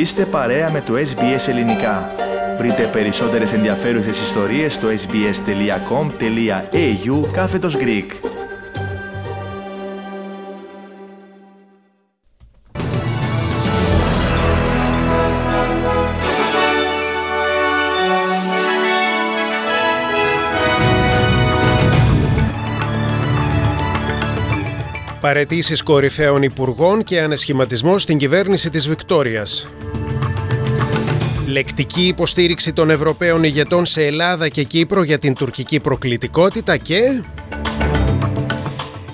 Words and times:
Είστε 0.00 0.24
παρέα 0.24 0.70
με 0.70 0.80
το 0.80 0.94
SBS 0.94 1.48
Ελληνικά. 1.48 2.14
Βρείτε 2.58 2.90
περισσότερες 2.92 3.52
ενδιαφέρουσες 3.52 4.22
ιστορίες 4.22 4.74
στο 4.74 4.88
sbs.com.au 4.88 6.10
κάθετος 7.32 7.76
Greek. 7.76 8.06
Παρετήσεις 25.20 25.82
κορυφαίων 25.82 26.42
υπουργών 26.42 27.04
και 27.04 27.20
ανεσχηματισμό 27.20 27.98
στην 27.98 28.18
κυβέρνηση 28.18 28.70
της 28.70 28.88
Βικτόριας. 28.88 29.68
Λεκτική 31.50 32.06
υποστήριξη 32.06 32.72
των 32.72 32.90
Ευρωπαίων 32.90 33.44
ηγετών 33.44 33.86
σε 33.86 34.06
Ελλάδα 34.06 34.48
και 34.48 34.62
Κύπρο 34.62 35.02
για 35.02 35.18
την 35.18 35.34
τουρκική 35.34 35.80
προκλητικότητα 35.80 36.76
και... 36.76 37.22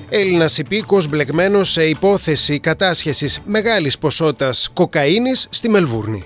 Έλληνας 0.09 0.59
υπήκος 0.59 1.09
μπλεγμένος 1.09 1.71
σε 1.71 1.85
υπόθεση 1.85 2.59
κατάσχεσης 2.59 3.41
μεγάλης 3.45 3.99
ποσότητας 3.99 4.71
κοκαίνης 4.73 5.47
στη 5.51 5.69
Μελβούρνη. 5.69 6.25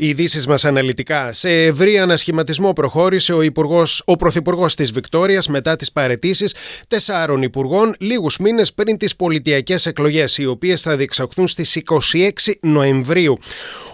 Οι 0.00 0.08
ειδήσεις 0.08 0.46
μας 0.46 0.64
αναλυτικά. 0.64 1.32
Σε 1.32 1.50
ευρύ 1.50 1.98
ανασχηματισμό 1.98 2.72
προχώρησε 2.72 3.32
ο, 3.32 3.42
υπουργός, 3.42 4.02
ο 4.04 4.16
Πρωθυπουργός 4.16 4.74
της 4.74 4.92
Βικτόριας 4.92 5.48
μετά 5.48 5.76
τις 5.76 5.92
παραιτήσεις 5.92 6.54
τεσσάρων 6.88 7.42
υπουργών 7.42 7.94
λίγους 7.98 8.38
μήνες 8.38 8.72
πριν 8.72 8.96
τις 8.96 9.16
πολιτειακές 9.16 9.86
εκλογές, 9.86 10.38
οι 10.38 10.46
οποίες 10.46 10.82
θα 10.82 10.96
διεξαχθούν 10.96 11.48
στις 11.48 11.76
26 11.76 12.58
Νοεμβρίου. 12.60 13.38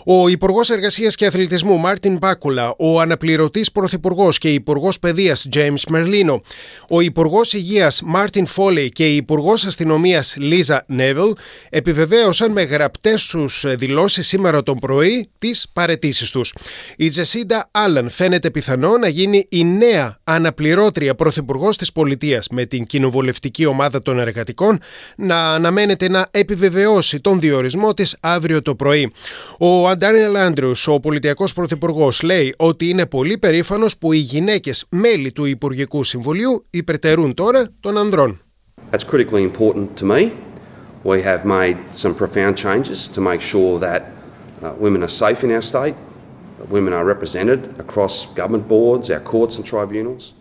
Ο 0.06 0.28
Υπουργός 0.28 0.70
Εργασίας 0.70 1.14
και 1.14 1.26
Αθλητισμού 1.26 1.78
Μάρτιν 1.78 2.18
Πάκουλα, 2.18 2.74
ο 2.78 3.00
αναπληρωτής 3.00 3.72
Πρωθυπουργός 3.72 4.38
και 4.38 4.52
Υπουργός 4.52 4.98
Παιδείας 4.98 5.48
Τζέιμς 5.54 5.82
Μερλίνο, 5.88 6.42
ο 6.88 7.00
Υπουργός 7.00 7.52
Υγείας 7.52 8.02
Μάρτιν 8.04 8.46
Φόλεϊ 8.46 8.88
και 8.88 9.08
η 9.08 9.16
Υπουργός 9.16 9.64
Αστυνομίας 9.64 10.34
Λίζα 10.36 10.84
Νέβιλ 10.86 11.34
επιβεβαίωσαν 11.70 12.52
με 12.52 12.62
γραπτές 12.62 13.26
τους 13.26 13.64
δηλώσεις 13.76 14.26
σήμερα 14.26 14.62
το 14.62 14.74
πρωί 14.74 15.28
τις 15.38 15.66
παρετήσεις 15.72 15.92
η 16.96 17.08
Τζεσίντα 17.08 17.68
Άλαν 17.70 18.10
φαίνεται 18.10 18.50
πιθανό 18.50 18.96
να 18.96 19.08
γίνει 19.08 19.46
η 19.48 19.64
νέα 19.64 20.18
αναπληρώτρια 20.24 21.14
πρωθυπουργός 21.14 21.76
της 21.76 21.92
πολιτείας 21.92 22.48
με 22.50 22.64
την 22.64 22.86
κοινοβουλευτική 22.86 23.66
ομάδα 23.66 24.02
των 24.02 24.18
εργατικών 24.18 24.80
να 25.16 25.52
αναμένεται 25.52 26.08
να 26.08 26.28
επιβεβαιώσει 26.30 27.20
τον 27.20 27.40
διορισμό 27.40 27.94
της 27.94 28.16
αύριο 28.20 28.62
το 28.62 28.74
πρωί. 28.74 29.12
Ο 29.58 29.88
Αντάνιελ 29.88 30.36
Άντριου, 30.36 30.72
ο 30.86 31.00
πολιτιακός 31.00 31.52
πρωθυπουργός, 31.52 32.22
λέει 32.22 32.54
ότι 32.58 32.88
είναι 32.88 33.06
πολύ 33.06 33.38
περήφανος 33.38 33.98
που 33.98 34.12
οι 34.12 34.18
γυναίκες 34.18 34.86
μέλη 34.90 35.32
του 35.32 35.44
Υπουργικού 35.44 36.04
Συμβουλίου 36.04 36.66
υπερτερούν 36.70 37.34
τώρα 37.34 37.68
των 37.80 37.98
ανδρών. 37.98 38.40
That's 38.90 39.04
critically 39.12 39.42
important 39.42 39.96
to 40.00 40.04
me. 40.04 40.30
We 41.04 41.20
have 41.22 41.44
made 41.44 41.78
some 42.02 42.14
profound 42.14 42.54
changes 42.56 43.08
to 43.14 43.20
make 43.20 43.42
sure 43.52 43.78
that 43.78 44.02
Uh, 44.04 44.13
women 44.72 45.02
are 45.02 45.14
safe 45.24 45.44
in 45.44 45.50
our 45.50 45.62
state. 45.62 45.96
Women 46.70 46.92
are 46.92 47.04
represented 47.04 47.60
across 47.78 48.26
government 48.40 48.66
boards, 48.68 49.10
our 49.10 49.20
courts 49.20 49.56
and 49.58 49.66
tribunals. 49.66 50.34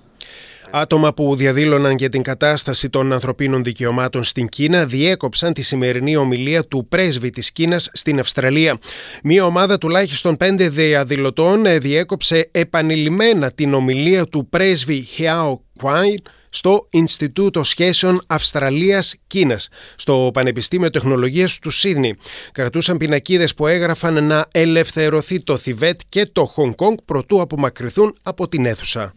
Άτομα 0.75 1.13
που 1.13 1.35
διαδήλωναν 1.35 1.95
για 1.95 2.09
την 2.09 2.21
κατάσταση 2.21 2.89
των 2.89 3.13
ανθρωπίνων 3.13 3.63
δικαιωμάτων 3.63 4.23
στην 4.23 4.47
Κίνα 4.47 4.85
διέκοψαν 4.85 5.53
τη 5.53 5.62
σημερινή 5.62 6.16
ομιλία 6.16 6.66
του 6.66 6.85
πρέσβη 6.89 7.29
της 7.29 7.51
Κίνας 7.51 7.89
στην 7.94 8.19
Αυστραλία. 8.19 8.78
Μία 9.23 9.45
ομάδα 9.45 9.78
τουλάχιστον 9.78 10.38
πέντε 10.38 10.69
διαδηλωτών 10.69 11.63
διέκοψε 11.79 12.50
επανειλημμένα 12.51 13.51
την 13.51 13.73
ομιλία 13.73 14.25
του 14.25 14.47
πρέσβη 14.50 15.01
Χιάο 15.01 15.59
Κουάιν 15.78 16.22
στο 16.53 16.88
Ινστιτούτο 16.90 17.64
Σχέσεων 17.64 18.24
Αυστραλίας-Κίνας, 18.28 19.69
στο 19.96 20.30
Πανεπιστήμιο 20.34 20.90
Τεχνολογίας 20.90 21.59
του 21.59 21.69
Σίδνη. 21.69 22.16
Κρατούσαν 22.52 22.97
πινακίδες 22.97 23.53
που 23.53 23.68
έγραφαν 23.68 24.24
να 24.24 24.47
ελευθερωθεί 24.52 25.44
το 25.44 25.58
Θιβέτ 25.58 26.00
και 26.09 26.25
το 26.25 26.46
Χονγκ 26.46 26.74
Κονγκ 26.75 26.97
προτού 27.06 27.42
απομακρυθούν 27.42 28.18
από 28.24 28.47
την 28.47 28.66
αίθουσα. 28.66 29.13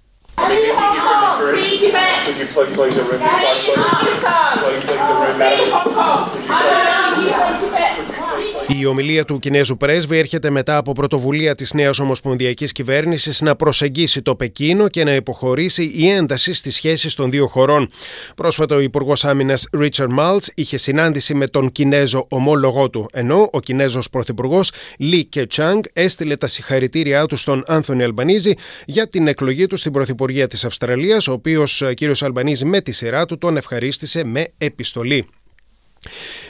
Η 8.69 8.87
ομιλία 8.87 9.25
του 9.25 9.39
Κινέζου 9.39 9.77
πρέσβη 9.77 10.19
έρχεται 10.19 10.51
μετά 10.51 10.77
από 10.77 10.93
πρωτοβουλία 10.93 11.55
της 11.55 11.73
νέας 11.73 11.99
Ομοσπονδιακής 11.99 12.73
Κυβέρνησης 12.73 13.41
να 13.41 13.57
προσεγγίσει 13.57 14.23
το 14.23 14.37
Πεκίνο 14.37 14.89
και 14.89 15.05
να 15.05 15.15
υποχωρήσει 15.15 15.93
η 15.95 16.09
ένταση 16.09 16.53
στις 16.53 16.75
σχέσεις 16.75 17.15
των 17.15 17.31
δύο 17.31 17.47
χωρών. 17.47 17.91
Πρόσφατα, 18.37 18.77
ο 18.77 18.81
Υπουργός 18.81 19.25
Άμυνας 19.25 19.69
Ρίτσαρντ 19.73 20.13
Μάλτς 20.13 20.51
είχε 20.55 20.77
συνάντηση 20.77 21.35
με 21.35 21.47
τον 21.47 21.73
Κινέζο 21.73 22.27
ομόλογό 22.31 22.91
του, 22.91 23.09
ενώ 23.13 23.49
ο 23.53 23.61
Κινέζος 23.61 24.11
Πρωθυπουργός 24.11 24.73
Λι 24.99 25.25
Κε 25.25 25.47
Τσάνγκ 25.47 25.83
έστειλε 25.93 26.37
τα 26.37 26.47
συγχαρητήριά 26.47 27.27
του 27.27 27.37
στον 27.37 27.65
Άνθονι 27.67 28.03
Αλμπανίζη 28.03 28.55
για 28.87 29.09
την 29.09 29.27
εκλογή 29.27 29.67
του 29.67 29.77
στην 29.77 29.93
Πρωθυπουργία 29.93 30.47
της 30.49 30.65
Αυστραλίας, 30.65 31.29
ο 31.29 31.33
οποίος 31.33 31.83
κ. 31.95 32.23
Αλμπανίζη 32.23 32.65
με 32.65 32.81
τη 32.81 32.93
σειρά 32.93 33.27
του 33.27 33.39
τον 33.39 33.57
ευχαρίστησε 33.57 34.25
με 34.25 34.47
επιστολή. 34.59 35.27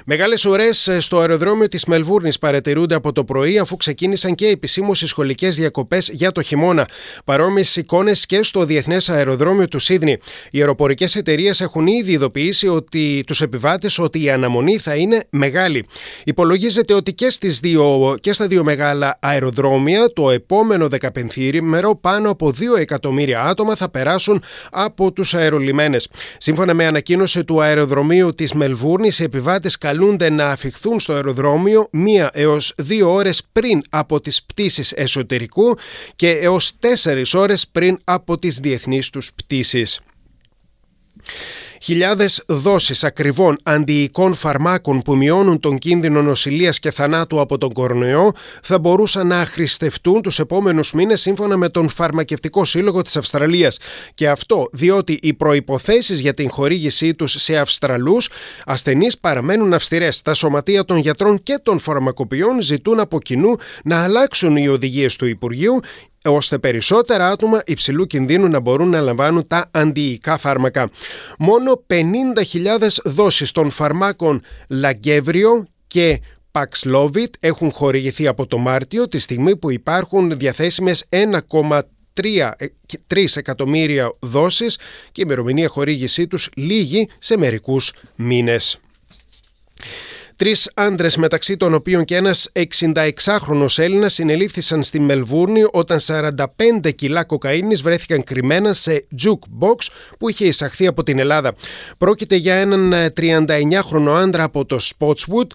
Μεγάλες 0.09 0.44
ουρέ 0.44 0.69
ε, 0.87 1.00
στο 1.00 1.19
αεροδρόμιο 1.19 1.69
της 1.69 1.84
Μελβούρνης 1.84 2.39
παρατηρούνται 2.39 2.94
από 2.94 3.12
το 3.12 3.25
πρωί, 3.25 3.59
αφού 3.59 3.77
ξεκίνησαν 3.77 4.34
και 4.34 4.47
επισήμως 4.47 5.03
οι 5.03 5.06
σχολικές 5.06 5.56
διακοπές 5.56 6.11
για 6.12 6.33
το 6.33 6.43
χειμώνα. 6.43 6.89
Παρόμοιες 7.25 7.77
εικόνες 7.77 8.27
και 8.27 8.43
στο 8.43 8.65
Διεθνές 8.65 9.09
Αεροδρόμιο 9.09 9.69
του 9.69 9.78
Σίδνη. 9.78 10.16
Οι 10.50 10.59
αεροπορικές 10.61 11.16
εταιρείες 11.16 11.61
έχουν 11.61 11.87
ήδη 11.87 12.12
ειδοποιήσει 12.12 12.69
ότι 12.69 13.22
τους 13.27 13.41
επιβάτες 13.41 13.99
ότι 13.99 14.22
η 14.22 14.31
αναμονή 14.31 14.78
θα 14.78 14.95
είναι 14.95 15.25
μεγάλη. 15.31 15.87
Υπολογίζεται 16.25 16.95
ότι 16.95 17.12
και, 17.15 17.31
στις 17.31 17.61
δύο, 17.61 18.16
και 18.21 18.33
στα 18.33 18.47
δύο 18.47 18.65
μεγάλα 18.65 19.19
αεροδρόμια 19.21 20.12
το 20.12 20.31
επόμενο 20.31 20.89
15 21.00 21.61
μέρο 21.61 21.97
πάνω 21.97 22.31
από 22.31 22.49
2 22.49 22.78
εκατομμύρια 22.78 23.43
άτομα 23.43 23.75
θα 23.75 23.91
περάσουν 23.91 24.43
από 24.71 25.12
τους 25.12 25.34
αερολιμένες. 25.34 26.09
Σύμφωνα 26.39 26.75
με 26.75 26.87
ανακοίνωση 26.87 27.45
του 27.45 27.62
αεροδρομίου 27.62 28.34
της 28.34 28.53
Μελβούρνης, 28.53 29.19
οι 29.19 29.22
επιβάτες 29.22 29.78
καλούνται 29.97 30.31
να 30.31 30.51
αφιχθούν 30.51 31.01
στο 31.01 31.12
αεροδρόμιο 31.12 31.89
μία 31.93 32.31
έως 32.33 32.75
δύο 32.77 33.12
ώρες 33.12 33.43
πριν 33.53 33.83
από 33.89 34.21
τις 34.21 34.43
πτήσεις 34.43 34.93
εσωτερικού 34.93 35.77
και 36.17 36.31
έως 36.31 36.79
τέσσερις 36.79 37.34
ώρες 37.34 37.69
πριν 37.69 37.99
από 38.05 38.39
τις 38.39 38.59
διεθνείς 38.59 39.11
τους 39.11 39.33
πτήσεις. 39.33 40.01
Χιλιάδες 41.83 42.43
δόσεις 42.47 43.05
ακριβών 43.05 43.57
αντιοικών 43.63 44.35
φαρμάκων 44.35 45.03
που 45.03 45.17
μειώνουν 45.17 45.61
τον 45.61 45.79
κίνδυνο 45.79 46.23
νοσηλείας 46.23 46.79
και 46.79 46.91
θανάτου 46.91 47.41
από 47.41 47.59
τον 47.59 47.73
κορονοϊό 47.73 48.33
θα 48.63 48.79
μπορούσαν 48.79 49.27
να 49.27 49.41
αχρηστευτούν 49.41 50.23
τους 50.23 50.39
επόμενους 50.39 50.93
μήνες 50.93 51.21
σύμφωνα 51.21 51.57
με 51.57 51.69
τον 51.69 51.89
Φαρμακευτικό 51.89 52.65
Σύλλογο 52.65 53.03
της 53.03 53.17
Αυστραλίας. 53.17 53.79
Και 54.15 54.29
αυτό 54.29 54.69
διότι 54.73 55.19
οι 55.23 55.35
προποθέσει 55.35 56.15
για 56.15 56.35
την 56.35 56.51
χορήγησή 56.51 57.15
τους 57.15 57.35
σε 57.39 57.57
Αυστραλούς 57.57 58.29
ασθενείς 58.67 59.19
παραμένουν 59.19 59.73
αυστηρές. 59.73 60.23
Τα 60.23 60.35
σωματεία 60.35 60.85
των 60.85 60.97
γιατρών 60.97 61.43
και 61.43 61.59
των 61.63 61.79
φαρμακοποιών 61.79 62.61
ζητούν 62.61 63.01
από 63.01 63.21
κοινού 63.21 63.57
να 63.85 64.03
αλλάξουν 64.03 64.57
οι 64.57 64.69
οδηγίες 64.69 65.17
του 65.17 65.27
Υπουργείου 65.27 65.81
ώστε 66.28 66.59
περισσότερα 66.59 67.31
άτομα 67.31 67.63
υψηλού 67.67 68.07
κινδύνου 68.07 68.49
να 68.49 68.61
μπορούν 68.61 68.89
να 68.89 69.01
λαμβάνουν 69.01 69.47
τα 69.47 69.71
αντιϊκά 69.71 70.39
φάρμακα. 70.39 70.91
Μόνο 71.39 71.84
50.000 71.87 72.89
δόσεις 73.05 73.53
των 73.53 73.71
φαρμάκων 73.71 74.43
Λαγκέβριο 74.69 75.67
και 75.87 76.21
Paxlovid 76.53 77.31
έχουν 77.41 77.71
χορηγηθεί 77.71 78.27
από 78.27 78.47
το 78.47 78.59
Μάρτιο 78.59 79.09
τη 79.09 79.19
στιγμή 79.19 79.57
που 79.57 79.71
υπάρχουν 79.71 80.39
διαθέσιμες 80.39 81.05
1,3 81.09 81.81
εκατομμύρια 83.34 84.17
δόσεις 84.19 84.77
και 85.13 85.21
η 85.21 85.22
ημερομηνία 85.25 85.69
χορήγησή 85.69 86.27
τους 86.27 86.49
λίγη 86.57 87.09
σε 87.19 87.37
μερικούς 87.37 87.93
μήνες. 88.17 88.81
Τρεις 90.36 90.71
άντρες, 90.74 91.16
μεταξύ 91.16 91.56
των 91.56 91.74
οποίων 91.74 92.04
και 92.04 92.16
ένας 92.16 92.50
66χρονο 92.53 93.66
Έλληνας, 93.77 94.12
συνελήφθησαν 94.12 94.83
στη 94.83 95.00
Μελβούρνη 95.00 95.62
όταν 95.72 95.98
45 96.00 96.91
κιλά 96.94 97.24
κοκαίνης 97.24 97.83
βρέθηκαν 97.83 98.22
κρυμμένα 98.22 98.72
σε 98.72 99.06
jukebox 99.22 99.88
που 100.18 100.28
είχε 100.28 100.47
εισαχθεί 100.47 100.86
από 100.86 101.03
την 101.03 101.18
Ελλάδα. 101.18 101.54
Πρόκειται 101.98 102.36
για 102.36 102.54
έναν 102.54 102.94
39χρονο 103.21 104.15
άντρα 104.16 104.42
από 104.42 104.65
το 104.65 104.78
Spotswood 104.80 105.47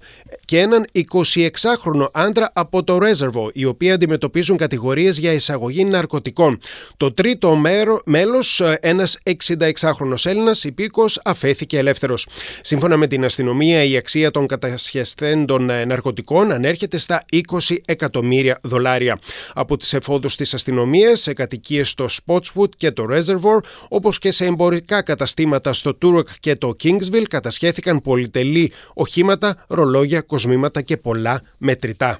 και 0.45 0.59
έναν 0.59 0.85
26χρονο 0.93 2.07
άντρα 2.11 2.51
από 2.53 2.83
το 2.83 2.97
Reservoir, 3.01 3.49
οι 3.53 3.65
οποίοι 3.65 3.91
αντιμετωπίζουν 3.91 4.57
κατηγορίες 4.57 5.17
για 5.17 5.31
εισαγωγή 5.31 5.85
ναρκωτικών. 5.85 6.59
Το 6.97 7.13
τρίτο 7.13 7.61
μέλος, 8.05 8.61
ένας 8.79 9.17
66χρονο 9.23 10.15
Έλληνας 10.23 10.63
υπήκος, 10.63 11.21
αφέθηκε 11.23 11.77
ελεύθερος. 11.77 12.27
Σύμφωνα 12.61 12.97
με 12.97 13.07
την 13.07 13.25
αστυνομία, 13.25 13.83
η 13.83 13.97
αξία 13.97 14.31
των 14.31 14.47
κατασχεσθέντων 14.71 15.69
ε, 15.69 15.85
ναρκωτικών 15.85 16.51
ανέρχεται 16.51 16.97
στα 16.97 17.25
20 17.67 17.75
εκατομμύρια 17.85 18.59
δολάρια. 18.63 19.19
Από 19.53 19.77
τις 19.77 19.93
εφόδους 19.93 20.35
της 20.35 20.53
αστυνομίας 20.53 21.21
σε 21.21 21.33
κατοικίες 21.33 21.89
στο 21.89 22.05
Spotswood 22.25 22.69
και 22.77 22.91
το 22.91 23.05
Reservoir, 23.09 23.59
όπως 23.87 24.19
και 24.19 24.31
σε 24.31 24.45
εμπορικά 24.45 25.01
καταστήματα 25.01 25.73
στο 25.73 25.97
Turok 26.01 26.29
και 26.39 26.55
το 26.55 26.75
Kingsville, 26.83 27.25
κατασχέθηκαν 27.29 28.01
πολυτελή 28.01 28.71
οχήματα, 28.93 29.65
ρολόγια, 29.67 30.21
κοσμήματα 30.21 30.81
και 30.81 30.97
πολλά 30.97 31.41
μετρητά. 31.57 32.19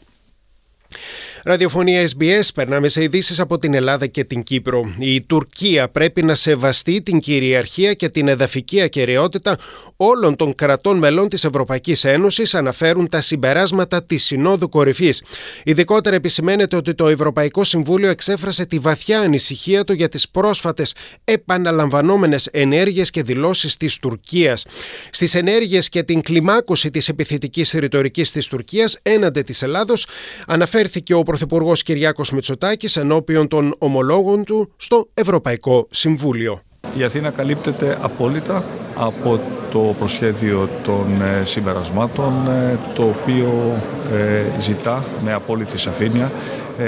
Ραδιοφωνία 1.43 2.07
SBS, 2.07 2.47
περνάμε 2.53 2.88
σε 2.88 3.03
ειδήσεις 3.03 3.39
από 3.39 3.57
την 3.57 3.73
Ελλάδα 3.73 4.07
και 4.07 4.23
την 4.23 4.43
Κύπρο. 4.43 4.95
Η 4.99 5.21
Τουρκία 5.21 5.89
πρέπει 5.89 6.23
να 6.23 6.35
σεβαστεί 6.35 7.01
την 7.01 7.19
κυριαρχία 7.19 7.93
και 7.93 8.09
την 8.09 8.27
εδαφική 8.27 8.81
ακαιρεότητα 8.81 9.57
όλων 9.95 10.35
των 10.35 10.55
κρατών 10.55 10.97
μελών 10.97 11.29
της 11.29 11.43
Ευρωπαϊκής 11.43 12.03
Ένωσης, 12.03 12.55
αναφέρουν 12.55 13.09
τα 13.09 13.21
συμπεράσματα 13.21 14.03
της 14.03 14.23
Συνόδου 14.23 14.69
Κορυφής. 14.69 15.23
Ειδικότερα 15.63 16.15
επισημαίνεται 16.15 16.75
ότι 16.75 16.93
το 16.93 17.07
Ευρωπαϊκό 17.07 17.63
Συμβούλιο 17.63 18.09
εξέφρασε 18.09 18.65
τη 18.65 18.79
βαθιά 18.79 19.19
ανησυχία 19.19 19.83
του 19.83 19.94
για 19.94 20.09
τις 20.09 20.29
πρόσφατες 20.29 20.95
επαναλαμβανόμενες 21.23 22.47
ενέργειες 22.51 23.09
και 23.09 23.23
δηλώσεις 23.23 23.77
της 23.77 23.97
Τουρκίας. 23.97 24.65
Στις 25.11 25.35
ενέργειες 25.35 25.89
και 25.89 26.03
την 26.03 26.21
κλιμάκωση 26.21 26.91
της 26.91 27.09
επιθετικής 27.09 27.71
ρητορικής 27.71 28.31
της 28.31 28.47
Τουρκίας 28.47 28.97
έναντι 29.01 29.41
της 29.41 29.61
Ελλάδος 29.61 30.05
αναφέρθηκε 30.47 31.13
ο 31.13 31.23
Πρωθυπουργός 31.31 31.83
Κυριάκος 31.83 32.31
Μητσοτάκης 32.31 32.95
ενώπιον 32.95 33.48
των 33.48 33.75
ομολόγων 33.78 34.44
του 34.44 34.74
στο 34.75 35.10
Ευρωπαϊκό 35.13 35.88
Συμβούλιο. 35.89 36.62
Η 36.98 37.04
Αθήνα 37.04 37.30
καλύπτεται 37.30 37.98
απόλυτα 38.01 38.63
από 38.95 39.39
το 39.72 39.95
προσχέδιο 40.00 40.69
των 40.83 41.22
ε, 41.22 41.45
συμπερασμάτων 41.45 42.33
ε, 42.48 42.78
το 42.95 43.04
οποίο 43.04 43.74
ε, 44.13 44.60
ζητά 44.60 45.04
με 45.24 45.33
απόλυτη 45.33 45.78
σαφήνεια 45.78 46.31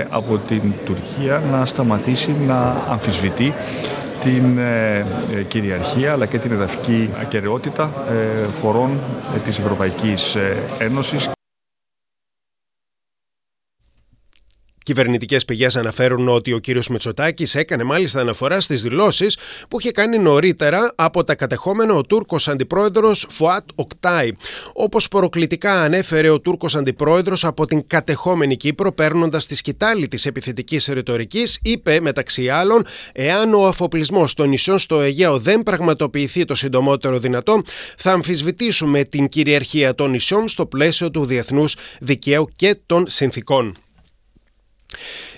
από 0.09 0.37
την 0.47 0.61
Τουρκία 0.85 1.41
να 1.51 1.65
σταματήσει 1.65 2.35
να 2.47 2.75
αμφισβητεί 2.89 3.53
την 4.23 4.59
κυριαρχία 5.47 6.11
αλλά 6.11 6.25
και 6.25 6.37
την 6.37 6.51
εδαφική 6.51 7.09
ακαιρεότητα 7.21 7.91
χωρών 8.61 8.89
της 9.43 9.59
Ευρωπαϊκής 9.59 10.37
Ένωσης. 10.79 11.32
Κυβερνητικές 14.83 15.45
πηγές 15.45 15.75
αναφέρουν 15.75 16.29
ότι 16.29 16.53
ο 16.53 16.57
κύριος 16.57 16.87
Μητσοτάκη 16.87 17.57
έκανε 17.57 17.83
μάλιστα 17.83 18.19
αναφορά 18.19 18.61
στις 18.61 18.81
δηλώσεις 18.81 19.37
που 19.69 19.79
είχε 19.79 19.91
κάνει 19.91 20.17
νωρίτερα 20.17 20.91
από 20.95 21.23
τα 21.23 21.35
κατεχόμενο 21.35 21.97
ο 21.97 22.03
Τούρκος 22.03 22.47
αντιπρόεδρος 22.47 23.25
Φουάτ 23.29 23.69
Οκτάι. 23.75 24.31
Όπως 24.73 25.07
προκλητικά 25.07 25.81
ανέφερε 25.81 26.29
ο 26.29 26.39
Τούρκος 26.39 26.75
αντιπρόεδρος 26.75 27.45
από 27.45 27.65
την 27.65 27.87
κατεχόμενη 27.87 28.57
Κύπρο, 28.57 28.91
παίρνοντας 28.91 29.47
τη 29.47 29.55
σκητάλη 29.55 30.07
της 30.07 30.25
επιθετικής 30.25 30.85
ρητορικής, 30.85 31.59
είπε 31.63 31.99
μεταξύ 32.01 32.49
άλλων: 32.49 32.85
Εάν 33.13 33.53
ο 33.53 33.67
αφοπλισμός 33.67 34.33
των 34.33 34.49
νησιών 34.49 34.79
στο 34.79 35.01
Αιγαίο 35.01 35.39
δεν 35.39 35.63
πραγματοποιηθεί 35.63 36.45
το 36.45 36.55
συντομότερο 36.55 37.19
δυνατό, 37.19 37.61
θα 37.97 38.11
αμφισβητήσουμε 38.11 39.03
την 39.03 39.29
κυριαρχία 39.29 39.95
των 39.95 40.09
νησιών 40.09 40.47
στο 40.47 40.65
πλαίσιο 40.65 41.11
του 41.11 41.25
διεθνούς 41.25 41.75
δικαίου 41.99 42.49
και 42.55 42.77
των 42.85 43.05
συνθήκων. 43.07 43.77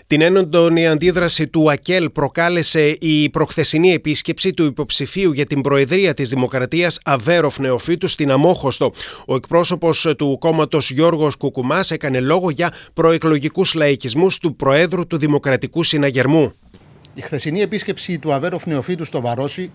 Την 0.08 0.22
έντονη 0.22 0.88
αντίδραση 0.88 1.48
του 1.48 1.72
ΑΚΕΛ 1.72 2.10
προκάλεσε 2.10 2.98
η 3.00 3.30
προχθεσινή 3.30 3.94
επίσκεψη 3.94 4.54
του 4.54 4.66
υποψηφίου 4.66 5.32
για 5.32 5.46
την 5.46 5.62
Προεδρία 5.62 6.14
της 6.14 6.30
Δημοκρατίας 6.30 7.00
Αβέροφ 7.04 7.60
Νεοφίτου 7.60 8.08
στην 8.08 8.32
Αμόχωστο. 8.32 8.92
Ο 9.26 9.36
εκπρόσωπος 9.36 10.14
του 10.18 10.38
κόμματος 10.40 10.92
Γιώργος 10.92 11.36
Κουκουμάς 11.36 11.92
έκανε 11.92 12.20
λόγο 12.20 12.50
για 12.50 12.74
προεκλογικούς 12.94 13.74
λαϊκισμούς 13.74 14.38
του 14.38 14.56
Προέδρου 14.56 15.08
του 15.08 15.18
Δημοκρατικού 15.18 15.84
Συναγερμού. 15.84 16.54
Η 17.14 17.22
χθεσινή 17.22 17.62
επίσκεψη 17.62 18.20
του 18.20 18.34
Αβέροφ 18.34 18.66
Νεοφίτου 18.66 19.06
στο 19.06 19.22
Βαρόσι 19.22 19.72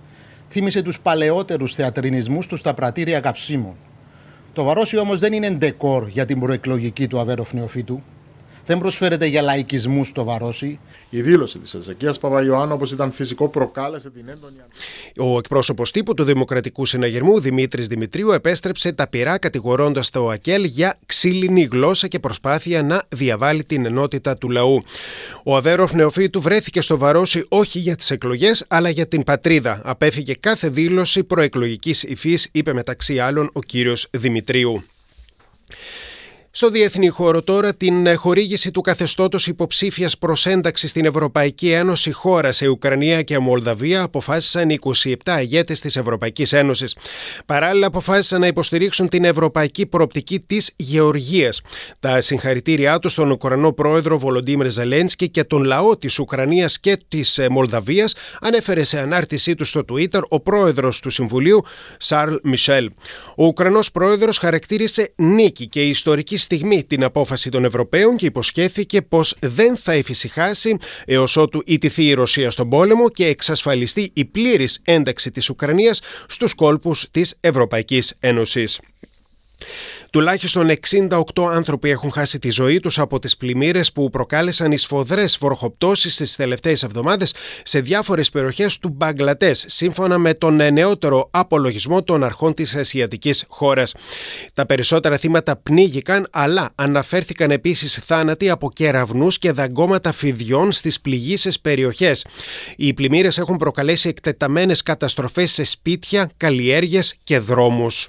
θύμισε 0.50 0.82
τους 0.82 1.00
παλαιότερους 1.00 1.74
θεατρινισμούς 1.74 2.46
του 2.46 2.56
στα 2.56 2.74
πρατήρια 2.74 3.20
καυσίμων. 3.20 3.74
Το 4.52 4.64
Βαρόσι 4.64 4.98
όμως 4.98 5.18
δεν 5.18 5.32
είναι 5.32 5.50
ντεκόρ 5.50 6.08
για 6.08 6.24
την 6.24 6.40
προεκλογική 6.40 7.06
του 7.06 7.18
Αβέροφ 7.20 7.52
Νεοφίτου 7.52 8.02
δεν 8.66 8.78
προσφέρεται 8.78 9.26
για 9.26 9.42
λαϊκισμούς 9.42 10.08
στο 10.08 10.24
Βαρόσι. 10.24 10.78
Η 11.10 11.20
δήλωση 11.20 11.58
της 11.58 11.74
Εζεκίας 11.74 12.18
Παπαγιωάννου, 12.18 12.74
όπως 12.74 12.92
ήταν 12.92 13.12
φυσικό, 13.12 13.48
προκάλεσε 13.48 14.10
την 14.10 14.28
έντονη. 14.28 14.56
Ο 15.16 15.38
εκπρόσωπος 15.38 15.90
τύπου 15.90 16.14
του 16.14 16.24
Δημοκρατικού 16.24 16.86
Συναγερμού, 16.86 17.40
Δημήτρης 17.40 17.86
Δημητρίου, 17.86 18.30
επέστρεψε 18.30 18.92
τα 18.92 19.08
πειρά 19.08 19.38
κατηγορώντας 19.38 20.10
το 20.10 20.28
ΑΚΕΛ 20.28 20.64
για 20.64 20.98
ξύλινη 21.06 21.68
γλώσσα 21.72 22.06
και 22.06 22.18
προσπάθεια 22.18 22.82
να 22.82 23.02
διαβάλει 23.08 23.64
την 23.64 23.84
ενότητα 23.86 24.36
του 24.36 24.50
λαού. 24.50 24.82
Ο 25.44 25.56
Αβέροφ 25.56 25.92
Νεοφύτου 25.92 26.40
βρέθηκε 26.40 26.80
στο 26.80 26.98
Βαρόσι 26.98 27.44
όχι 27.48 27.78
για 27.78 27.96
τις 27.96 28.10
εκλογές, 28.10 28.64
αλλά 28.68 28.88
για 28.88 29.06
την 29.06 29.24
πατρίδα. 29.24 29.80
Απέφυγε 29.84 30.34
κάθε 30.34 30.68
δήλωση 30.68 31.24
προεκλογικής 31.24 32.02
υφής, 32.02 32.48
είπε 32.52 32.72
μεταξύ 32.72 33.18
άλλων 33.18 33.50
ο 33.52 33.60
κύριος 33.60 34.08
Δημητρίου. 34.10 34.84
Στο 36.52 36.70
διεθνή 36.70 37.08
χώρο 37.08 37.42
τώρα 37.42 37.74
την 37.74 38.16
χορήγηση 38.16 38.70
του 38.70 38.80
καθεστώτος 38.80 39.46
υποψήφιας 39.46 40.18
προς 40.18 40.46
ένταξη 40.46 40.88
στην 40.88 41.04
Ευρωπαϊκή 41.04 41.70
Ένωση 41.70 42.12
χώρα 42.12 42.52
σε 42.52 42.66
Ουκρανία 42.68 43.22
και 43.22 43.38
Μολδαβία 43.38 44.02
αποφάσισαν 44.02 44.70
οι 44.70 44.78
27 45.04 45.14
ηγέτες 45.40 45.80
της 45.80 45.96
Ευρωπαϊκής 45.96 46.52
Ένωσης. 46.52 46.96
Παράλληλα 47.46 47.86
αποφάσισαν 47.86 48.40
να 48.40 48.46
υποστηρίξουν 48.46 49.08
την 49.08 49.24
ευρωπαϊκή 49.24 49.86
προοπτική 49.86 50.40
της 50.40 50.72
Γεωργίας. 50.76 51.60
Τα 52.00 52.20
συγχαρητήριά 52.20 52.98
τους 52.98 53.12
στον 53.12 53.30
Ουκρανό 53.30 53.72
πρόεδρο 53.72 54.18
Βολοντίμρ 54.18 54.70
Ζελένσκι 54.70 55.28
και 55.28 55.44
τον 55.44 55.64
λαό 55.64 55.96
της 55.96 56.18
Ουκρανίας 56.18 56.80
και 56.80 56.98
της 57.08 57.40
Μολδαβίας 57.50 58.14
ανέφερε 58.40 58.84
σε 58.84 58.98
ανάρτησή 59.00 59.54
του 59.54 59.64
στο 59.64 59.84
Twitter 59.92 60.20
ο 60.28 60.40
πρόεδρος 60.40 61.00
του 61.00 61.10
Συμβουλίου 61.10 61.62
Σαρλ 61.98 62.34
Μισελ. 62.42 62.90
Ο 63.36 63.44
Ουκρανός 63.46 63.92
πρόεδρος 63.92 64.38
χαρακτήρισε 64.38 65.12
νίκη 65.16 65.68
και 65.68 65.82
ιστορική 65.82 66.38
στιγμή 66.40 66.84
την 66.84 67.04
απόφαση 67.04 67.50
των 67.50 67.64
Ευρωπαίων 67.64 68.16
και 68.16 68.26
υποσχέθηκε 68.26 69.02
πως 69.02 69.36
δεν 69.40 69.76
θα 69.76 69.92
εφησυχάσει 69.92 70.76
έως 71.04 71.36
ότου 71.36 71.62
ιτηθεί 71.66 72.04
η 72.06 72.12
Ρωσία 72.12 72.50
στον 72.50 72.68
πόλεμο 72.68 73.08
και 73.08 73.26
εξασφαλιστεί 73.26 74.10
η 74.14 74.24
πλήρης 74.24 74.80
ένταξη 74.84 75.30
της 75.30 75.48
Ουκρανίας 75.50 76.00
στους 76.26 76.54
κόλπους 76.54 77.08
της 77.10 77.36
Ευρωπαϊκής 77.40 78.16
Ένωσης. 78.20 78.80
Τουλάχιστον 80.10 80.70
68 80.88 81.22
άνθρωποι 81.52 81.90
έχουν 81.90 82.10
χάσει 82.10 82.38
τη 82.38 82.50
ζωή 82.50 82.80
τους 82.80 82.98
από 82.98 83.18
τις 83.18 83.36
πλημμύρες 83.36 83.92
που 83.92 84.10
προκάλεσαν 84.10 84.72
εισφοδρές 84.72 85.38
βροχοπτώσεις 85.40 86.14
στις 86.14 86.36
τελευταίες 86.36 86.82
εβδομάδες 86.82 87.34
σε 87.62 87.80
διάφορες 87.80 88.30
περιοχές 88.30 88.78
του 88.78 88.88
Μπαγκλατές, 88.88 89.64
σύμφωνα 89.68 90.18
με 90.18 90.34
τον 90.34 90.72
νεότερο 90.72 91.28
απολογισμό 91.30 92.02
των 92.02 92.24
αρχών 92.24 92.54
της 92.54 92.74
ασιατικής 92.74 93.44
χώρας. 93.48 93.94
Τα 94.54 94.66
περισσότερα 94.66 95.16
θύματα 95.16 95.56
πνίγηκαν, 95.56 96.26
αλλά 96.30 96.72
αναφέρθηκαν 96.74 97.50
επίσης 97.50 97.94
θάνατοι 97.94 98.50
από 98.50 98.70
κεραυνούς 98.70 99.38
και 99.38 99.52
δαγκώματα 99.52 100.12
φιδιών 100.12 100.72
στις 100.72 101.00
πληγήσεις 101.00 101.60
περιοχές. 101.60 102.26
Οι 102.76 102.94
πλημμύρες 102.94 103.38
έχουν 103.38 103.56
προκαλέσει 103.56 104.08
εκτεταμένες 104.08 104.82
καταστροφές 104.82 105.52
σε 105.52 105.64
σπίτια, 105.64 106.30
καλλιέργειες 106.36 107.14
και 107.24 107.38
δρόμους. 107.38 108.08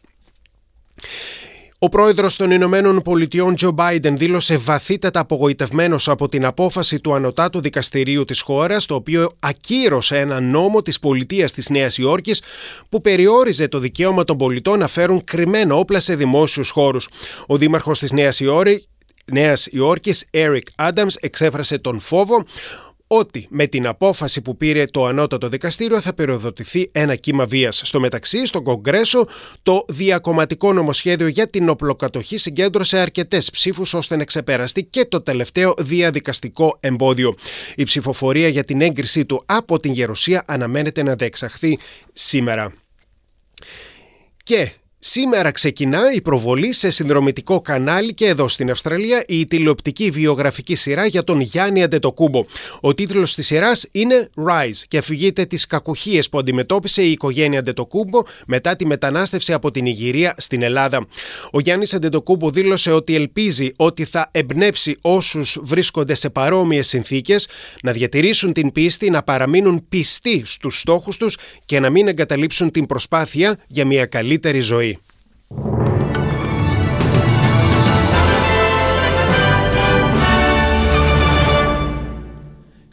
Ο 1.84 1.90
πρόεδρος 1.90 2.36
των 2.36 2.52
Ηνωμένων 2.52 3.02
Πολιτειών 3.02 3.56
Τζο 3.56 3.72
Μπάιντεν 3.72 4.18
δήλωσε 4.18 4.58
βαθύτατα 4.58 5.20
απογοητευμένος 5.20 6.10
από 6.10 6.30
την 6.30 6.46
απόφαση 6.46 7.00
του 7.00 7.14
Ανωτάτου 7.14 7.62
Δικαστηρίου 7.62 8.24
της 8.26 8.42
χώρας, 8.42 8.86
το 8.86 8.96
οποίο 8.96 9.32
ακύρωσε 9.40 10.18
ένα 10.18 10.40
νόμο 10.40 10.82
της 10.82 11.00
πολιτείας 11.00 11.52
της 11.52 11.70
Νέας 11.70 11.98
Υόρκης 11.98 12.44
που 12.90 13.02
περιόριζε 13.02 13.68
το 13.68 13.80
δικαίωμα 13.80 14.24
των 14.24 14.38
πολιτών 14.38 14.80
να 14.80 14.88
φέρουν 14.88 15.24
κρυμμένα 15.24 15.76
όπλα 15.76 16.00
σε 16.00 16.16
δημόσιους 16.16 16.70
χώρους. 16.70 17.08
Ο 17.48 17.58
δήμαρχος 17.58 18.00
της 18.00 18.12
Νέας 18.12 18.40
Υόρκη, 18.40 18.88
Νέας 19.26 19.66
Υόρκης, 19.66 20.26
Eric 20.32 20.90
Adams, 20.90 21.14
εξέφρασε 21.20 21.78
τον 21.78 22.00
φόβο 22.00 22.46
ότι 23.14 23.48
με 23.50 23.68
την 23.68 23.88
απόφαση 23.88 24.42
που 24.42 24.58
πήρε 24.58 24.86
το 24.86 25.06
ανώτατο 25.06 25.48
δικαστήριο 25.48 26.02
θα 26.02 26.14
περιοδοτηθεί 26.14 26.90
ένα 26.92 27.16
κύμα 27.16 27.46
βίας. 27.46 27.82
Στο 27.84 28.00
μεταξύ, 28.00 28.46
στο 28.46 28.62
Κογκρέσο, 28.62 29.28
το 29.64 29.86
διακομματικό 29.88 30.74
νομοσχέδιο 30.74 31.28
για 31.28 31.50
την 31.50 31.70
οπλοκατοχή 31.70 32.38
συγκέντρωσε 32.38 32.98
αρκετές 32.98 33.52
ψήφους 33.52 33.94
ώστε 33.94 34.16
να 34.16 34.24
ξεπεραστεί 34.24 34.84
και 34.84 35.06
το 35.06 35.22
τελευταίο 35.22 35.74
διαδικαστικό 35.78 36.78
εμπόδιο. 36.80 37.36
Η 37.76 37.84
ψηφοφορία 37.84 38.48
για 38.48 38.64
την 38.64 38.82
έγκρισή 38.82 39.26
του 39.26 39.44
από 39.46 39.80
την 39.80 39.92
Γερουσία 39.92 40.44
αναμένεται 40.48 41.04
να 41.04 41.16
διεξαχθεί 41.16 41.80
σήμερα. 42.14 42.74
Και 44.44 44.72
Σήμερα 45.04 45.52
ξεκινά 45.52 46.14
η 46.14 46.22
προβολή 46.22 46.74
σε 46.74 46.90
συνδρομητικό 46.90 47.62
κανάλι 47.62 48.14
και 48.14 48.26
εδώ 48.26 48.48
στην 48.48 48.70
Αυστραλία 48.70 49.24
η 49.28 49.46
τηλεοπτική 49.46 50.10
βιογραφική 50.10 50.76
σειρά 50.76 51.06
για 51.06 51.24
τον 51.24 51.40
Γιάννη 51.40 51.84
Αντετοκούμπο. 51.84 52.46
Ο 52.82 52.94
τίτλος 52.94 53.36
της 53.36 53.46
σειράς 53.46 53.88
είναι 53.92 54.30
Rise 54.48 54.82
και 54.88 54.98
αφηγείται 54.98 55.46
τις 55.46 55.66
κακουχίες 55.68 56.30
που 56.30 56.38
αντιμετώπισε 56.38 57.02
η 57.02 57.12
οικογένεια 57.12 57.60
Αντετοκούμπο 57.60 58.22
μετά 58.48 58.76
τη 58.76 58.86
μετανάστευση 58.86 59.54
από 59.54 59.72
την 59.72 59.86
Ιγυρία 59.86 60.36
στην 60.38 60.62
Ελλάδα. 60.62 61.08
Ο 61.52 61.60
Γιάννης 61.60 61.94
Αντετοκούμπο 61.94 62.50
δήλωσε 62.50 62.92
ότι 62.92 63.16
ελπίζει 63.16 63.72
ότι 63.76 64.06
θα 64.06 64.30
εμπνεύσει 64.32 64.98
όσους 65.02 65.60
βρίσκονται 65.62 66.14
σε 66.14 66.30
παρόμοιες 66.30 66.88
συνθήκες 66.88 67.48
να 67.84 67.92
διατηρήσουν 67.92 68.54
την 68.54 68.72
πίστη, 68.72 69.10
να 69.10 69.24
παραμείνουν 69.24 69.86
πιστοί 69.90 70.42
στους 70.46 70.80
στόχους 70.80 71.18
τους 71.18 71.38
και 71.66 71.80
να 71.80 71.90
μην 71.90 72.08
εγκαταλείψουν 72.08 72.72
την 72.72 72.86
προσπάθεια 72.86 73.58
για 73.68 73.86
μια 73.86 74.06
καλύτερη 74.06 74.60
ζωή. 74.60 74.91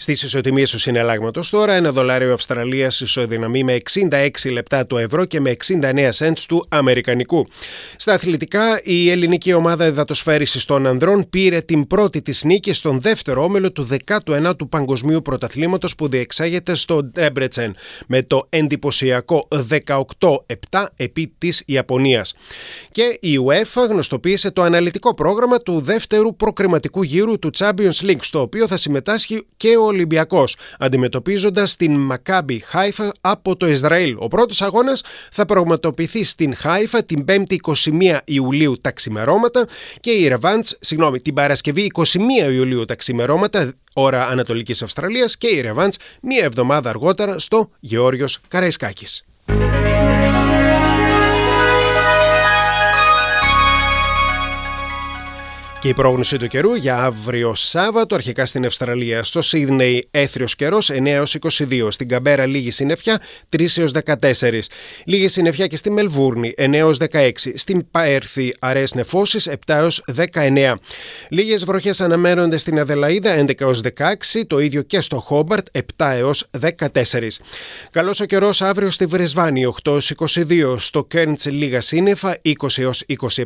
Στι 0.09 0.27
ισοτιμίε 0.27 0.65
του 0.65 0.79
συναλλάγματος 0.79 1.51
τώρα, 1.51 1.75
ένα 1.75 1.93
δολάριο 1.93 2.33
Αυστραλίας 2.33 3.01
ισοδυναμεί 3.01 3.65
με 3.65 3.79
66 4.11 4.29
λεπτά 4.51 4.87
του 4.87 4.97
ευρώ 4.97 5.25
και 5.25 5.41
με 5.41 5.57
69 5.67 6.11
cents 6.19 6.41
του 6.49 6.67
Αμερικανικού. 6.69 7.47
Στα 7.97 8.13
αθλητικά, 8.13 8.81
η 8.83 9.11
ελληνική 9.11 9.53
ομάδα 9.53 9.85
εδατοσφαίρισης 9.85 10.65
των 10.65 10.87
ανδρών 10.87 11.29
πήρε 11.31 11.61
την 11.61 11.87
πρώτη 11.87 12.23
της 12.23 12.45
νίκη 12.45 12.73
στον 12.73 13.01
δεύτερο 13.01 13.43
όμιλο 13.43 13.73
του 13.73 13.89
19ου 14.25 14.69
Παγκοσμίου 14.69 15.23
Πρωταθλήματος 15.23 15.95
που 15.95 16.09
διεξάγεται 16.09 16.75
στο 16.75 17.05
Ντέμπρετσεν 17.05 17.77
με 18.07 18.23
το 18.23 18.47
εντυπωσιακό 18.49 19.49
18-7 20.71 20.87
επί 20.97 21.35
της 21.39 21.63
Ιαπωνίας. 21.67 22.35
Και 22.93 23.19
η 23.21 23.39
UEFA 23.47 23.89
γνωστοποίησε 23.89 24.51
το 24.51 24.63
αναλυτικό 24.63 25.15
πρόγραμμα 25.15 25.61
του 25.61 25.81
δεύτερου 25.81 26.37
προκριματικού 26.37 27.03
γύρου 27.03 27.39
του 27.39 27.51
Champions 27.59 28.03
League, 28.03 28.21
στο 28.21 28.41
οποίο 28.41 28.67
θα 28.69 28.77
συμμετάσχει 28.77 29.47
και 29.57 29.77
ο 29.77 29.98
Ολυμπιακός, 29.99 30.57
αντιμετωπίζοντας 30.79 31.77
την 31.77 31.97
Μακάμπι 31.97 32.63
Χάιφα 32.67 33.13
από 33.21 33.57
το 33.57 33.69
Ισραήλ. 33.69 34.17
Ο 34.19 34.29
πρώτος 34.29 34.63
αγώνας 34.63 35.03
θα 35.33 35.45
πραγματοποιηθεί 35.45 36.25
στην 36.25 36.55
Χάιφα 36.55 37.05
την 37.05 37.25
5η 37.29 37.57
21 37.57 38.19
Ιουλίου 38.25 38.79
τα 38.81 38.93
ξημερώματα 38.93 39.67
και 40.01 40.11
η 40.11 40.29
Ρεβάντ, 40.29 40.65
συγγνώμη, 40.81 41.21
την 41.21 41.35
Παρασκευή 41.35 41.91
21 41.95 42.53
Ιουλίου 42.53 42.85
τα 42.85 42.95
ξημερώματα, 42.95 43.73
ώρα 43.95 44.27
Ανατολικής 44.27 44.83
Αυστραλίας 44.83 45.37
και 45.37 45.49
η 45.49 45.61
Ρεβάντ 45.61 45.93
μία 46.23 46.45
εβδομάδα 46.45 46.89
αργότερα 46.89 47.39
στο 47.39 47.71
Γεώργιος 47.81 48.41
Καραϊσκάκης. 48.49 49.25
Και 55.89 55.95
η 55.95 55.97
πρόγνωση 55.97 56.37
του 56.37 56.49
καιρού 56.49 56.75
για 56.75 56.99
αύριο 56.99 57.55
Σάββατο, 57.55 58.15
αρχικά 58.15 58.47
στην 58.47 58.67
Αυστραλία. 58.67 59.25
Στο 59.25 59.43
Σίδνεϊ, 59.43 60.09
έθριος 60.11 60.57
καιρός 60.57 60.91
9 60.91 61.07
έως 61.07 61.35
22. 61.35 61.91
Στην 61.91 62.09
Καμπέρα, 62.09 62.47
λίγη 62.47 62.71
συννεφιά 62.71 63.21
3 63.49 63.79
έως 63.79 63.93
14. 63.93 64.69
Λίγη 65.05 65.29
συννεφιά 65.29 65.67
και 65.67 65.77
στη 65.77 65.91
Μελβούρνη 65.91 66.55
9 66.57 66.73
έως 66.73 66.99
16. 66.99 67.53
Στην 67.55 67.91
Παέρθη, 67.91 68.55
αραιέ 68.59 68.85
νεφώσεις 68.95 69.49
7 69.49 69.55
έως 69.67 70.05
19. 70.07 70.79
Λίγες 71.29 71.65
βροχές 71.65 72.01
αναμένονται 72.01 72.57
στην 72.57 72.79
Αδελαίδα 72.79 73.35
11 73.35 73.61
έως 73.61 73.81
16. 73.81 74.45
Το 74.47 74.59
ίδιο 74.59 74.83
και 74.83 75.01
στο 75.01 75.17
Χόμπαρτ 75.21 75.67
7 75.73 76.13
έως 76.17 76.47
14. 76.61 77.41
Καλός 77.91 78.21
ο 78.21 78.25
καιρός 78.25 78.63
αύριο 78.63 78.91
στη 78.91 79.07
Βρεσβάνη 79.07 79.67
8 79.67 79.91
έως 79.91 80.11
22. 80.11 80.77
Στο 80.79 81.05
Κέρντ, 81.05 81.39
λίγα 81.47 81.81
σύννεφα 81.81 82.37
20 82.43 82.79
έως 82.79 83.05
27. 83.07 83.45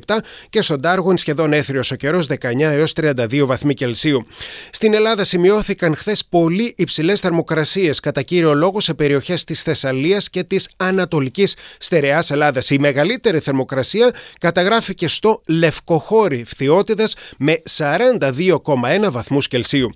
Και 0.51 0.63
στο 0.63 0.77
Ντάργουιν 0.77 1.17
σχεδόν 1.17 1.53
έθριος 1.53 1.91
ο 1.91 1.95
καιρός 1.95 2.27
19 2.41 2.61
έως 2.61 2.93
32 3.01 3.43
βαθμοί 3.47 3.75
Κελσίου. 3.75 4.27
Στην 4.71 4.95
Ελλάδα 4.95 5.25
σημειώθηκαν 5.25 5.97
χθες 5.97 6.25
πολύ 6.25 6.75
υψηλές 6.77 7.21
θερμοκρασίες, 7.21 8.01
κατά 8.01 8.23
κύριο 8.23 8.55
λόγο 8.55 8.81
σε 8.81 8.95
περιοχές 8.95 9.45
της 9.45 9.63
Θεσσαλίας 9.63 10.31
και 10.31 10.43
της 10.43 10.71
Ανατολικής 10.77 11.57
Στερεάς 11.79 12.31
Ελλάδας. 12.31 12.71
Η 12.71 12.79
μεγαλύτερη 12.79 13.39
θερμοκρασία 13.39 14.11
καταγράφηκε 14.41 15.09
στο 15.09 15.43
Λευκοχώρι 15.47 16.45
Φθιώτιδα 16.47 17.09
με 17.37 17.63
42,1 17.77 19.11
βαθμούς 19.11 19.49
Κελσίου. 19.49 19.91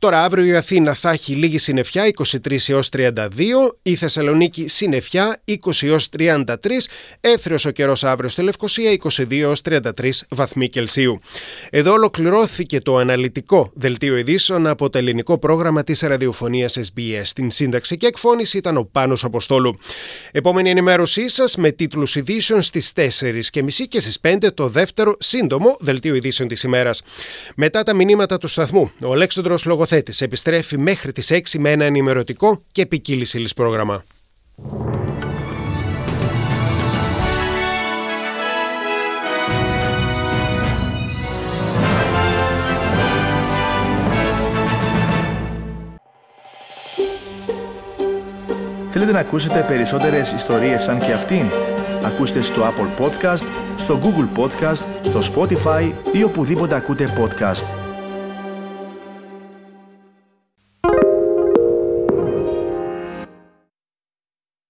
Τώρα 0.00 0.24
αύριο 0.24 0.44
η 0.44 0.54
Αθήνα 0.54 0.94
θα 0.94 1.10
έχει 1.10 1.34
λίγη 1.34 1.58
συννεφιά 1.58 2.12
23 2.44 2.56
έως 2.68 2.88
32, 2.96 3.16
η 3.82 3.94
Θεσσαλονίκη 3.94 4.68
συννεφιά 4.68 5.40
20 5.44 5.54
έως 5.82 6.08
33, 6.18 6.44
έθριος 7.20 7.64
ο 7.64 7.70
καιρός 7.70 8.04
αύριο 8.04 8.28
στη 8.28 8.42
Λευκοσία 8.42 8.96
22 9.16 9.40
έως 9.40 9.60
33 9.68 9.80
βαθμοί 10.28 10.68
Κελσίου. 10.68 11.20
Εδώ 11.70 11.92
ολοκληρώθηκε 11.92 12.80
το 12.80 12.96
αναλυτικό 12.96 13.70
δελτίο 13.74 14.16
ειδήσεων 14.16 14.66
από 14.66 14.90
το 14.90 14.98
ελληνικό 14.98 15.38
πρόγραμμα 15.38 15.84
της 15.84 16.00
ραδιοφωνίας 16.00 16.78
SBS. 16.78 17.22
Στην 17.22 17.50
σύνταξη 17.50 17.96
και 17.96 18.06
εκφώνηση 18.06 18.56
ήταν 18.56 18.76
ο 18.76 18.88
Πάνος 18.92 19.24
Αποστόλου. 19.24 19.74
Επόμενη 20.32 20.70
ενημέρωσή 20.70 21.28
σας 21.28 21.56
με 21.56 21.70
τίτλους 21.70 22.14
ειδήσεων 22.14 22.62
στις 22.62 22.92
4 22.92 23.50
και 23.50 23.62
μισή 23.62 23.88
και 23.88 24.00
στις 24.00 24.20
5 24.20 24.54
το 24.54 24.68
δεύτερο 24.68 25.16
σύντομο 25.18 25.76
δελτίο 25.80 26.14
ειδήσεων 26.14 26.48
της 26.48 26.62
ημέρας. 26.62 27.02
Μετά 27.56 27.82
τα 27.82 27.94
μηνύματα 27.94 28.38
του 28.38 28.46
σταθμού, 28.46 28.90
ο 29.02 29.12
Αλέξανδρος 29.12 29.64
σκηνοθέτη 29.88 30.24
επιστρέφει 30.24 30.78
μέχρι 30.78 31.12
τις 31.12 31.30
6 31.32 31.40
με 31.58 31.70
ένα 31.70 31.84
ενημερωτικό 31.84 32.60
και 32.72 32.86
ποικίλη 32.86 33.26
ύλη 33.32 33.48
πρόγραμμα. 33.56 34.04
Θέλετε 48.90 49.12
να 49.12 49.18
ακούσετε 49.18 49.64
περισσότερες 49.66 50.32
ιστορίες 50.32 50.82
σαν 50.82 50.98
και 50.98 51.12
αυτήν; 51.12 51.46
Ακούστε 52.02 52.40
στο 52.40 52.62
Apple 52.62 53.04
Podcast, 53.04 53.46
στο 53.76 54.00
Google 54.02 54.38
Podcast, 54.40 54.86
στο 55.02 55.20
Spotify 55.34 55.92
ή 56.12 56.22
οπουδήποτε 56.22 56.74
ακούτε 56.74 57.14
podcast. 57.18 57.77